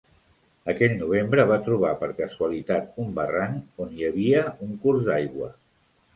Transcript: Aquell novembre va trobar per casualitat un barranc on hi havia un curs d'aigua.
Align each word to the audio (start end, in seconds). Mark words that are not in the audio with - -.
Aquell 0.71 0.95
novembre 1.01 1.45
va 1.51 1.57
trobar 1.67 1.91
per 1.99 2.09
casualitat 2.21 2.99
un 3.05 3.13
barranc 3.21 3.85
on 3.87 3.95
hi 4.01 4.09
havia 4.09 4.43
un 4.71 4.75
curs 4.87 5.07
d'aigua. 5.13 5.55